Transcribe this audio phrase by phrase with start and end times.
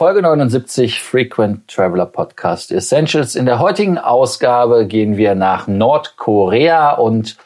[0.00, 3.34] Folge 79 Frequent Traveler Podcast Essentials.
[3.34, 7.36] In der heutigen Ausgabe gehen wir nach Nordkorea und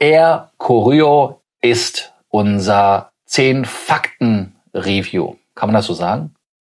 [0.00, 5.36] Air Koryo ist unser 10 Fakten Review.
[5.54, 6.34] Kann man das so sagen?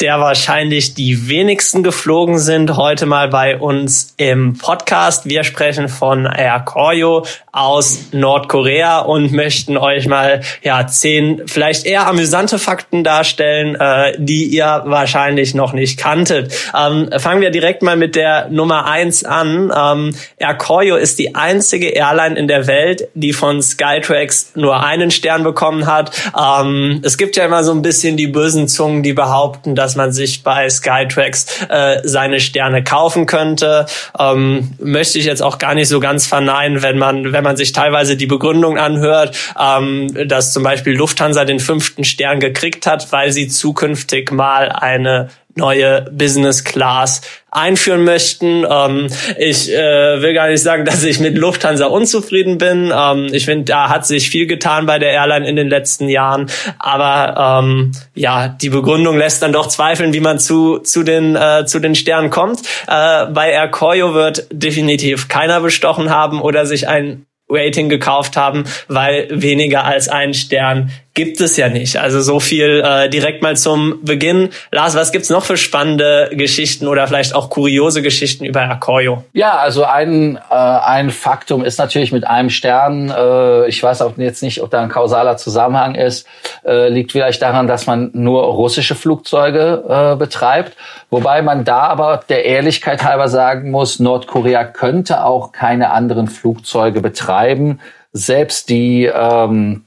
[0.00, 5.26] der wahrscheinlich die wenigsten geflogen sind, heute mal bei uns im Podcast.
[5.26, 12.06] Wir sprechen von Air Koryo aus Nordkorea und möchten euch mal ja zehn vielleicht eher
[12.06, 16.52] amüsante Fakten darstellen, äh, die ihr wahrscheinlich noch nicht kanntet.
[16.78, 19.72] Ähm, fangen wir direkt mal mit der Nummer eins an.
[19.74, 25.10] Ähm, Air Koryo ist die einzige Airline in der Welt, die von Skytrax nur einen
[25.10, 26.10] Stern bekommen hat.
[26.38, 29.94] Ähm, es gibt ja immer so ein bisschen die bösen Zungen, die behaupten, dass dass
[29.94, 33.86] man sich bei Skytrax äh, seine Sterne kaufen könnte.
[34.18, 37.70] Ähm, möchte ich jetzt auch gar nicht so ganz verneinen, wenn man, wenn man sich
[37.70, 43.30] teilweise die Begründung anhört, ähm, dass zum Beispiel Lufthansa den fünften Stern gekriegt hat, weil
[43.30, 48.64] sie zukünftig mal eine neue Business Class einführen möchten.
[48.68, 52.92] Ähm, ich äh, will gar nicht sagen, dass ich mit Lufthansa unzufrieden bin.
[52.94, 56.50] Ähm, ich finde, da hat sich viel getan bei der Airline in den letzten Jahren.
[56.78, 61.64] Aber ähm, ja, die Begründung lässt dann doch zweifeln, wie man zu, zu, den, äh,
[61.66, 62.60] zu den Sternen kommt.
[62.86, 68.64] Äh, bei Air Koryo wird definitiv keiner bestochen haben oder sich ein Rating gekauft haben,
[68.88, 71.96] weil weniger als ein Stern gibt es ja nicht.
[71.96, 74.50] Also so viel äh, direkt mal zum Beginn.
[74.70, 79.24] Lars, was gibt's noch für spannende Geschichten oder vielleicht auch kuriose Geschichten über Akoyo?
[79.32, 84.12] Ja, also ein, äh, ein Faktum ist natürlich mit einem Stern, äh, ich weiß auch
[84.18, 86.28] jetzt nicht, ob da ein kausaler Zusammenhang ist,
[86.66, 90.76] äh, liegt vielleicht daran, dass man nur russische Flugzeuge äh, betreibt.
[91.08, 97.00] Wobei man da aber der Ehrlichkeit halber sagen muss, Nordkorea könnte auch keine anderen Flugzeuge
[97.00, 97.80] betreiben.
[98.12, 99.85] Selbst die ähm,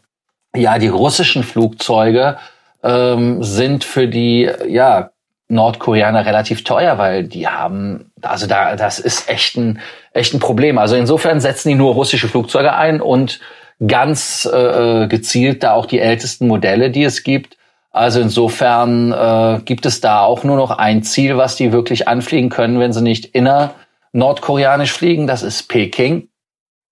[0.55, 2.37] ja, die russischen Flugzeuge
[2.83, 5.11] ähm, sind für die ja,
[5.47, 9.79] Nordkoreaner relativ teuer, weil die haben, also da, das ist echt ein,
[10.13, 10.77] echt ein Problem.
[10.77, 13.39] Also insofern setzen die nur russische Flugzeuge ein und
[13.85, 17.57] ganz äh, gezielt da auch die ältesten Modelle, die es gibt.
[17.91, 22.49] Also insofern äh, gibt es da auch nur noch ein Ziel, was die wirklich anfliegen
[22.49, 23.73] können, wenn sie nicht inner
[24.11, 25.27] nordkoreanisch fliegen.
[25.27, 26.29] Das ist Peking.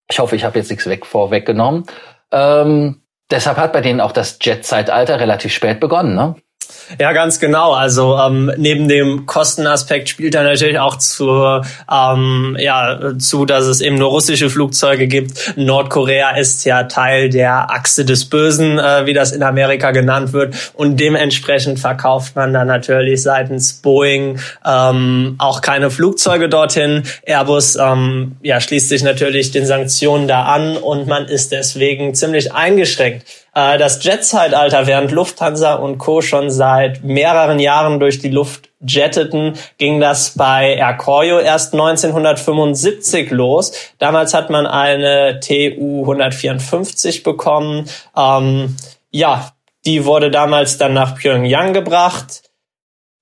[0.10, 1.84] Ich hoffe, ich habe jetzt nichts weg vorweggenommen.
[2.32, 6.36] Ähm, Deshalb hat bei denen auch das Jet-Zeitalter relativ spät begonnen, ne?
[7.00, 7.74] Ja, ganz genau.
[7.74, 11.62] Also ähm, neben dem Kostenaspekt spielt da natürlich auch zu,
[11.92, 15.58] ähm, ja, zu, dass es eben nur russische Flugzeuge gibt.
[15.58, 20.56] Nordkorea ist ja Teil der Achse des Bösen, äh, wie das in Amerika genannt wird.
[20.74, 27.04] Und dementsprechend verkauft man dann natürlich seitens Boeing ähm, auch keine Flugzeuge dorthin.
[27.26, 32.54] Airbus ähm, ja, schließt sich natürlich den Sanktionen da an und man ist deswegen ziemlich
[32.54, 33.26] eingeschränkt.
[33.58, 36.22] Äh, das Jet-Zeitalter, während Lufthansa und Co.
[36.22, 43.32] schon seit mehreren Jahren durch die Luft jetteten, ging das bei Air Koryo erst 1975
[43.32, 43.72] los.
[43.98, 47.90] Damals hat man eine TU 154 bekommen.
[48.16, 48.76] Ähm,
[49.10, 49.50] ja,
[49.88, 52.44] die wurde damals dann nach Pyongyang gebracht.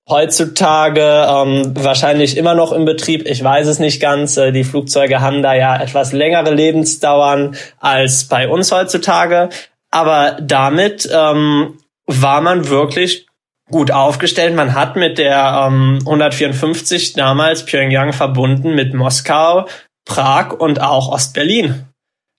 [0.06, 3.26] Heutzutage ähm, wahrscheinlich immer noch im Betrieb.
[3.26, 4.36] Ich weiß es nicht ganz.
[4.36, 9.48] Äh, die Flugzeuge haben da ja etwas längere Lebensdauern als bei uns heutzutage.
[9.90, 13.26] Aber damit ähm, war man wirklich
[13.70, 14.54] gut aufgestellt.
[14.54, 19.66] Man hat mit der ähm, 154 damals Pyongyang verbunden mit Moskau,
[20.04, 21.86] Prag und auch Ostberlin.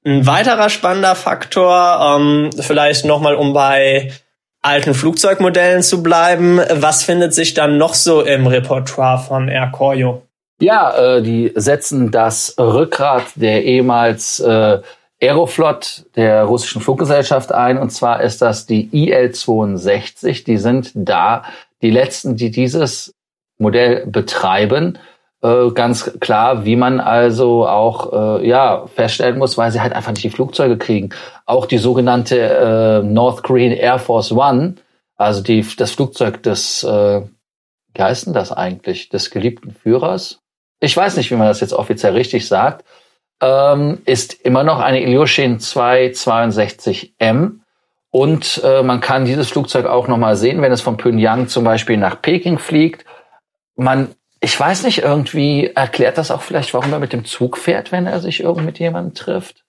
[0.06, 4.12] Ein weiterer spannender Faktor, ähm, vielleicht nochmal um bei
[4.62, 10.24] alten Flugzeugmodellen zu bleiben, was findet sich dann noch so im Repertoire von Air Koryo?
[10.60, 14.80] Ja, äh, die setzen das Rückgrat der ehemals äh,
[15.22, 17.78] Aeroflot der russischen Fluggesellschaft ein.
[17.78, 20.46] Und zwar ist das die IL-62.
[20.46, 21.44] Die sind da
[21.82, 23.16] die letzten, die dieses
[23.58, 25.00] Modell betreiben.
[25.42, 30.12] Äh, ganz klar, wie man also auch äh, ja feststellen muss, weil sie halt einfach
[30.12, 31.10] nicht die Flugzeuge kriegen.
[31.46, 34.76] Auch die sogenannte äh, North Korean Air Force One,
[35.16, 37.22] also die, das Flugzeug des, äh,
[37.94, 40.40] wie heißt denn das eigentlich, des geliebten Führers?
[40.80, 42.86] Ich weiß nicht, wie man das jetzt offiziell richtig sagt
[43.42, 47.60] ähm, ist immer noch eine Ilyushin 262M.
[48.10, 51.98] Und äh, man kann dieses Flugzeug auch nochmal sehen, wenn es von Pyongyang zum Beispiel
[51.98, 53.06] nach Peking fliegt.
[53.76, 57.92] Man, ich weiß nicht, irgendwie erklärt das auch vielleicht, warum er mit dem Zug fährt,
[57.92, 59.64] wenn er sich irgend mit jemandem trifft.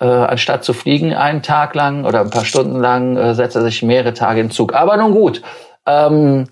[0.00, 3.62] Äh, anstatt zu fliegen einen Tag lang oder ein paar Stunden lang, äh, setzt er
[3.62, 4.74] sich mehrere Tage in Zug.
[4.74, 5.40] Aber nun gut.
[5.86, 6.48] Ähm,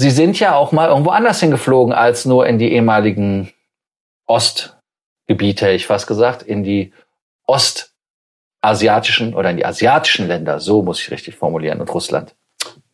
[0.00, 3.52] Sie sind ja auch mal irgendwo anders hingeflogen als nur in die ehemaligen
[5.30, 6.92] Ostgebiete, ich fast gesagt, in die
[7.46, 10.58] ostasiatischen oder in die asiatischen Länder.
[10.58, 11.80] So muss ich richtig formulieren.
[11.80, 12.34] Und Russland.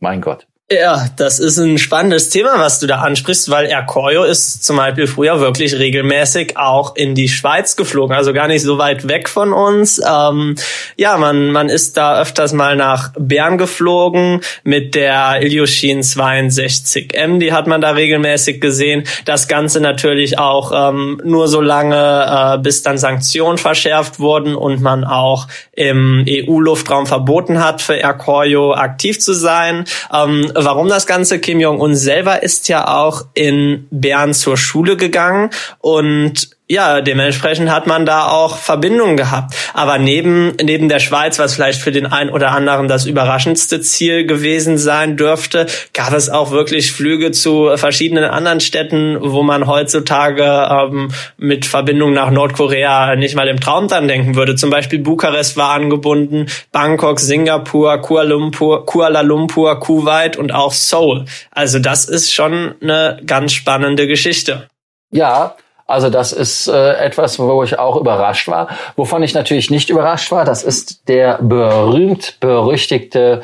[0.00, 0.46] Mein Gott.
[0.68, 4.78] Ja, das ist ein spannendes Thema, was du da ansprichst, weil Air Coyo ist zum
[4.78, 9.28] Beispiel früher wirklich regelmäßig auch in die Schweiz geflogen, also gar nicht so weit weg
[9.28, 10.00] von uns.
[10.04, 10.56] Ähm,
[10.96, 17.52] ja, man, man ist da öfters mal nach Bern geflogen mit der Ilyushin 62M, die
[17.52, 19.04] hat man da regelmäßig gesehen.
[19.24, 24.82] Das Ganze natürlich auch ähm, nur so lange, äh, bis dann Sanktionen verschärft wurden und
[24.82, 29.84] man auch im EU-Luftraum verboten hat, für Air Coyo aktiv zu sein.
[30.12, 31.38] Ähm, warum das Ganze?
[31.38, 35.50] Kim Jong-un selber ist ja auch in Bern zur Schule gegangen
[35.80, 39.54] und ja, dementsprechend hat man da auch Verbindungen gehabt.
[39.72, 44.26] Aber neben, neben der Schweiz, was vielleicht für den einen oder anderen das überraschendste Ziel
[44.26, 50.68] gewesen sein dürfte, gab es auch wirklich Flüge zu verschiedenen anderen Städten, wo man heutzutage
[50.68, 54.56] ähm, mit Verbindung nach Nordkorea nicht mal im Traum dran denken würde.
[54.56, 61.26] Zum Beispiel Bukarest war angebunden, Bangkok, Singapur, Kuala Lumpur, Kuala Lumpur, Kuwait und auch Seoul.
[61.52, 64.66] Also das ist schon eine ganz spannende Geschichte.
[65.12, 65.54] Ja,
[65.86, 68.68] also das ist äh, etwas, wo ich auch überrascht war.
[68.96, 73.42] Wovon ich natürlich nicht überrascht war, das ist der berühmt berüchtigte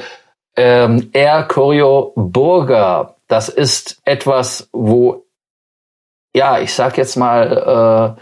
[0.56, 3.16] ähm, Air Choreo Burger.
[3.28, 5.24] Das ist etwas, wo,
[6.34, 8.20] ja, ich sag jetzt mal, äh,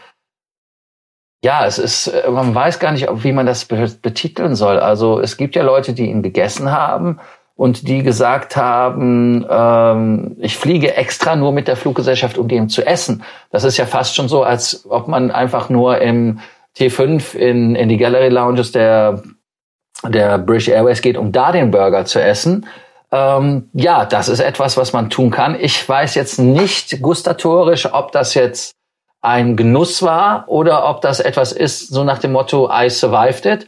[1.42, 4.78] ja, es ist, man weiß gar nicht, wie man das betiteln soll.
[4.78, 7.18] Also es gibt ja Leute, die ihn gegessen haben
[7.60, 12.86] und die gesagt haben, ähm, ich fliege extra nur mit der Fluggesellschaft, um dem zu
[12.86, 13.22] essen.
[13.50, 16.40] Das ist ja fast schon so, als ob man einfach nur im
[16.78, 19.22] T5 in, in die Gallery Lounges der,
[20.08, 22.66] der British Airways geht, um da den Burger zu essen.
[23.12, 25.54] Ähm, ja, das ist etwas, was man tun kann.
[25.60, 28.72] Ich weiß jetzt nicht gustatorisch, ob das jetzt
[29.20, 33.66] ein Genuss war oder ob das etwas ist, so nach dem Motto, I survived it.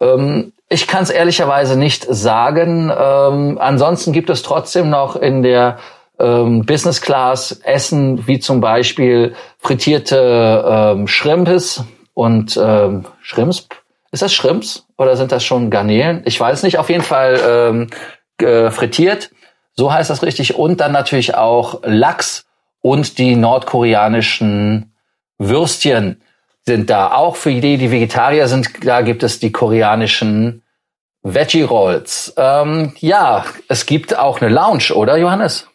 [0.00, 2.90] Ähm, ich kann es ehrlicherweise nicht sagen.
[2.90, 5.78] Ähm, ansonsten gibt es trotzdem noch in der
[6.18, 13.68] ähm, Business Class Essen, wie zum Beispiel frittierte ähm, Schrimpes und ähm, Schrimps.
[14.10, 16.22] Ist das Schrimps oder sind das schon Garnelen?
[16.24, 16.78] Ich weiß nicht.
[16.78, 17.90] Auf jeden Fall ähm,
[18.38, 19.30] äh, frittiert.
[19.74, 20.56] So heißt das richtig.
[20.56, 22.46] Und dann natürlich auch Lachs
[22.80, 24.92] und die nordkoreanischen
[25.38, 26.20] Würstchen
[26.66, 27.12] sind da.
[27.12, 30.62] Auch für die, die Vegetarier sind, da gibt es die koreanischen
[31.24, 32.32] Veggie Rolls.
[32.36, 35.66] Ähm, ja, es gibt auch eine Lounge, oder Johannes?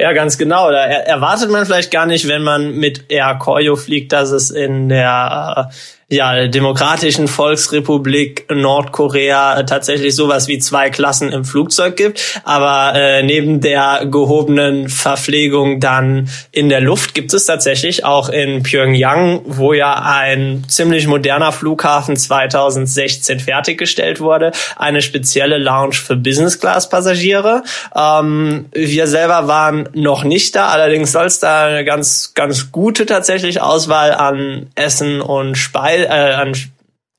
[0.00, 0.70] Ja, ganz genau.
[0.72, 4.88] Da erwartet man vielleicht gar nicht, wenn man mit Air Koryo fliegt, dass es in
[4.88, 5.74] der äh,
[6.10, 12.40] ja, Demokratischen Volksrepublik Nordkorea tatsächlich sowas wie zwei Klassen im Flugzeug gibt.
[12.44, 18.62] Aber äh, neben der gehobenen Verpflegung dann in der Luft gibt es tatsächlich auch in
[18.62, 27.64] Pyongyang, wo ja ein ziemlich moderner Flughafen 2016 fertiggestellt wurde, eine spezielle Lounge für Business-Class-Passagiere.
[27.94, 33.04] Ähm, wir selber waren noch nicht da, allerdings soll es da eine ganz, ganz gute
[33.04, 36.54] tatsächlich Auswahl an Essen und Speisen Speise, äh, an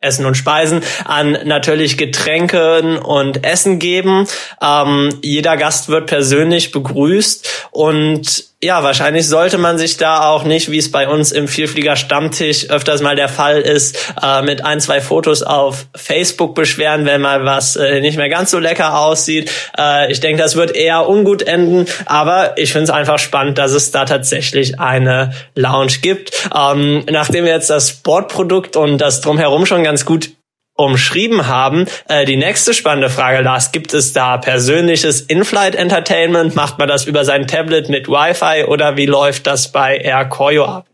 [0.02, 4.28] Essen und Speisen, an natürlich Getränken und Essen geben.
[4.62, 10.70] Ähm, jeder Gast wird persönlich begrüßt und ja, wahrscheinlich sollte man sich da auch nicht,
[10.70, 14.82] wie es bei uns im Vielflieger Stammtisch öfters mal der Fall ist, äh, mit ein,
[14.82, 19.50] zwei Fotos auf Facebook beschweren, wenn mal was äh, nicht mehr ganz so lecker aussieht.
[19.78, 23.72] Äh, ich denke, das wird eher ungut enden, aber ich finde es einfach spannend, dass
[23.72, 26.50] es da tatsächlich eine Lounge gibt.
[26.54, 30.32] Ähm, nachdem wir jetzt das Sportprodukt und das drumherum schon ganz gut
[30.80, 31.86] umschrieben haben.
[32.08, 36.56] Äh, die nächste spannende Frage, Lars, gibt es da persönliches In-Flight Entertainment?
[36.56, 40.66] Macht man das über sein Tablet mit Wi-Fi oder wie läuft das bei Air Coyo
[40.66, 40.88] ab?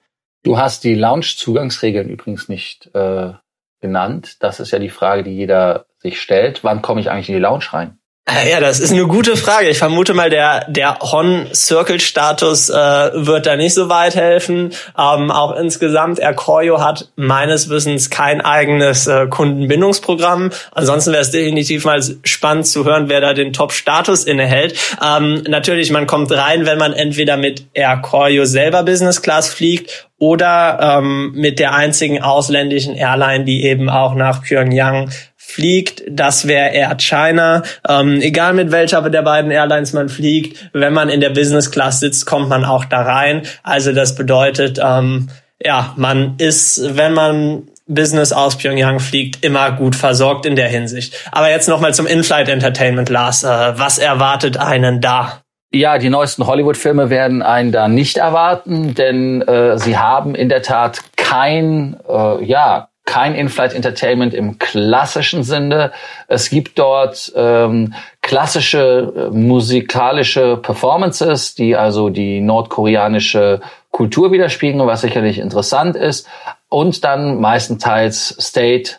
[0.44, 3.34] Du hast die Lounge-Zugangsregeln übrigens nicht äh,
[3.82, 4.38] genannt.
[4.42, 6.63] Das ist ja die Frage, die jeder sich stellt.
[6.63, 7.98] Wann komme ich eigentlich in die Lounge rein?
[8.27, 9.70] Äh, ja, das ist eine gute Frage.
[9.70, 12.74] Ich vermute mal, der, der Hon-Circle-Status äh,
[13.13, 14.74] wird da nicht so weit helfen.
[14.98, 20.50] Ähm, auch insgesamt, Ercorio hat meines Wissens kein eigenes äh, Kundenbindungsprogramm.
[20.72, 24.75] Ansonsten wäre es definitiv mal spannend zu hören, wer da den Top-Status innehält.
[25.05, 30.79] Ähm, natürlich, man kommt rein, wenn man entweder mit Ercorio selber Business Class fliegt oder
[30.82, 35.12] ähm, mit der einzigen ausländischen Airline, die eben auch nach Pyongyang
[35.46, 37.64] fliegt, das wäre Air China.
[37.88, 42.00] Ähm, egal mit welcher der beiden Airlines man fliegt, wenn man in der Business Class
[42.00, 43.44] sitzt, kommt man auch da rein.
[43.64, 45.30] Also das bedeutet, ähm,
[45.64, 51.30] ja, man ist, wenn man Business aus Pyongyang fliegt, immer gut versorgt in der Hinsicht.
[51.32, 53.44] Aber jetzt nochmal zum In-Flight Entertainment, Lars.
[53.44, 55.42] Äh, was erwartet einen da?
[55.72, 60.62] Ja, die neuesten Hollywood-Filme werden einen da nicht erwarten, denn äh, sie haben in der
[60.62, 65.91] Tat kein, äh, ja, kein In-Flight Entertainment im klassischen Sinne.
[66.27, 75.01] Es gibt dort ähm, klassische äh, musikalische Performances, die also die nordkoreanische Kultur widerspiegeln, was
[75.01, 76.27] sicherlich interessant ist.
[76.67, 78.97] Und dann meistenteils State,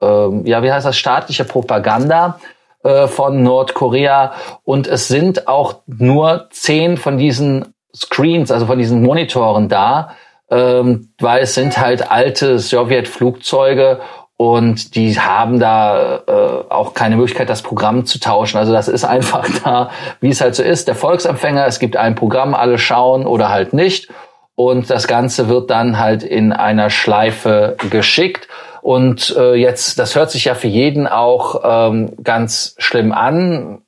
[0.00, 2.40] ähm, ja, wie heißt das, staatliche Propaganda
[2.84, 4.32] äh, von Nordkorea.
[4.64, 10.14] Und es sind auch nur zehn von diesen Screens, also von diesen Monitoren da,
[10.50, 14.00] ähm, weil es sind halt alte Sowjetflugzeuge
[14.36, 18.56] und die haben da äh, auch keine Möglichkeit, das Programm zu tauschen.
[18.56, 19.90] Also das ist einfach da,
[20.20, 20.86] wie es halt so ist.
[20.86, 24.08] Der Volksempfänger, es gibt ein Programm, alle schauen oder halt nicht.
[24.54, 28.48] Und das Ganze wird dann halt in einer Schleife geschickt.
[28.80, 33.82] Und äh, jetzt, das hört sich ja für jeden auch ähm, ganz schlimm an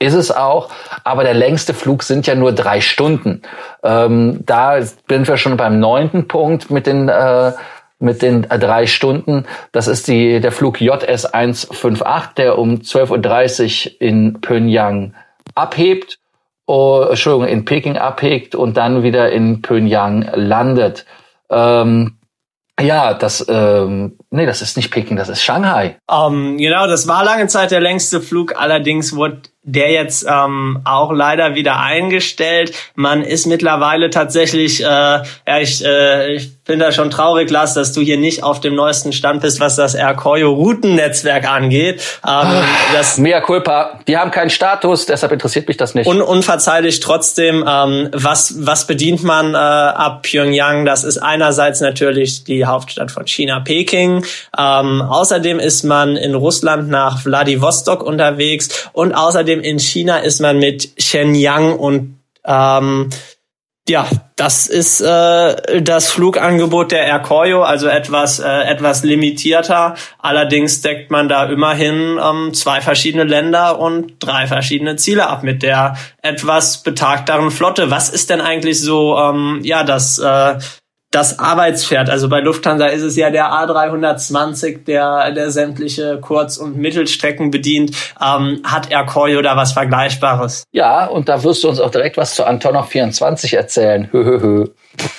[0.00, 0.70] ist es auch,
[1.04, 3.42] aber der längste Flug sind ja nur drei Stunden.
[3.84, 7.52] Ähm, da sind wir schon beim neunten Punkt mit den äh,
[8.00, 9.44] mit den drei Stunden.
[9.72, 15.14] Das ist die, der Flug JS 158, der um 12.30 Uhr in Pyongyang
[15.54, 16.18] abhebt,
[16.66, 21.04] oh, Entschuldigung, in Peking abhebt und dann wieder in Pyongyang landet.
[21.50, 22.16] Ähm,
[22.80, 25.96] ja, das, ähm, nee, das ist nicht Peking, das ist Shanghai.
[26.06, 28.54] Um, ähm, genau, das war lange Zeit der längste Flug.
[28.56, 32.72] Allerdings wurde der jetzt ähm, auch leider wieder eingestellt.
[32.94, 35.24] Man ist mittlerweile tatsächlich, äh, ja,
[35.60, 39.12] ich, äh, ich finde das schon traurig, Lars, dass du hier nicht auf dem neuesten
[39.12, 42.00] Stand bist, was das Aircoyo Routennetzwerk angeht.
[42.26, 42.62] Ähm,
[42.94, 46.06] das Mea culpa, die haben keinen Status, deshalb interessiert mich das nicht.
[46.06, 50.86] Un unverzeihlich trotzdem, ähm, was, was bedient man äh, ab Pyongyang?
[50.86, 54.19] Das ist einerseits natürlich die Hauptstadt von China, Peking.
[54.56, 60.40] Ähm, außerdem ist man in Russland nach Vladivostok unterwegs und außerdem Außerdem in China ist
[60.40, 63.08] man mit Shenyang und ähm,
[63.88, 69.94] ja, das ist äh, das Flugangebot der Air Koryo, also etwas äh, etwas limitierter.
[70.18, 75.62] Allerdings deckt man da immerhin ähm, zwei verschiedene Länder und drei verschiedene Ziele ab mit
[75.62, 77.90] der etwas betagteren Flotte.
[77.90, 80.58] Was ist denn eigentlich so ähm, ja das äh,
[81.10, 82.08] das Arbeitspferd.
[82.08, 87.96] Also bei Lufthansa ist es ja der A320, der, der sämtliche Kurz- und Mittelstrecken bedient.
[88.20, 90.64] Ähm, hat Air Koryo da was Vergleichbares?
[90.72, 94.08] Ja, und da wirst du uns auch direkt was zu Antonov 24 erzählen.
[94.12, 94.68] Hö, Um,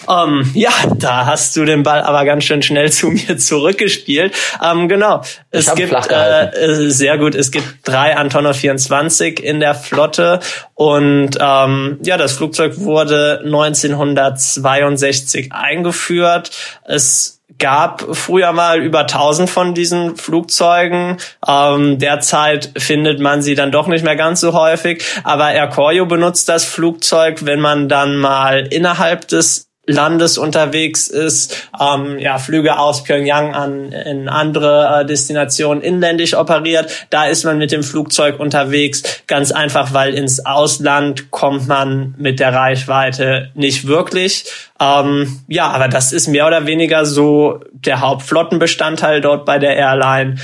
[0.10, 4.36] ähm, ja, da hast du den Ball aber ganz schön schnell zu mir zurückgespielt.
[4.60, 5.22] Um, ähm, genau.
[5.50, 7.36] Es gibt äh, äh, sehr gut.
[7.36, 10.40] Es gibt drei Antonov 24 in der Flotte
[10.76, 16.52] und ähm, ja, das Flugzeug wurde 1962 eingeführt.
[16.84, 21.18] Es gab früher mal über 1000 von diesen Flugzeugen.
[21.48, 25.04] Ähm, derzeit findet man sie dann doch nicht mehr ganz so häufig.
[25.24, 31.70] Aber Air Koryo benutzt das Flugzeug, wenn man dann mal innerhalb des Landes unterwegs ist,
[31.80, 37.08] ähm, ja, Flüge aus Pyongyang an in andere äh, Destinationen inländisch operiert.
[37.10, 42.40] Da ist man mit dem Flugzeug unterwegs, ganz einfach, weil ins Ausland kommt man mit
[42.40, 44.46] der Reichweite nicht wirklich.
[44.80, 50.36] Ähm, ja, aber das ist mehr oder weniger so der Hauptflottenbestandteil dort bei der Airline.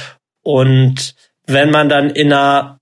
[0.44, 1.16] Und
[1.48, 2.77] wenn man dann in einer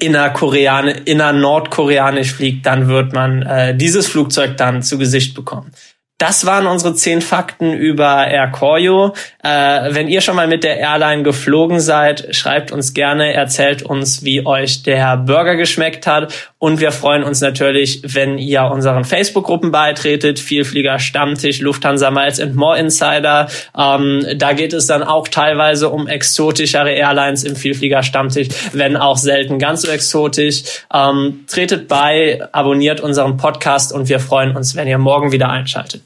[0.00, 5.72] innerkoreanisch, inner nordkoreanisch fliegt, dann wird man äh, dieses Flugzeug dann zu Gesicht bekommen.
[6.18, 9.12] Das waren unsere zehn Fakten über Air Koryo.
[9.44, 14.24] Äh, wenn ihr schon mal mit der Airline geflogen seid, schreibt uns gerne, erzählt uns,
[14.24, 16.32] wie euch der Burger geschmeckt hat.
[16.58, 20.38] Und wir freuen uns natürlich, wenn ihr unseren Facebook-Gruppen beitretet.
[20.38, 23.48] Vielflieger Stammtisch, Lufthansa Miles and More Insider.
[23.76, 29.18] Ähm, da geht es dann auch teilweise um exotischere Airlines im Vielflieger Stammtisch, wenn auch
[29.18, 30.62] selten ganz so exotisch.
[30.94, 36.05] Ähm, tretet bei, abonniert unseren Podcast und wir freuen uns, wenn ihr morgen wieder einschaltet.